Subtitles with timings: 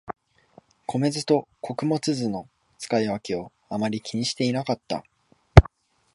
[0.87, 5.03] 米酢と穀物酢の使い分けをあまり気にしてなかった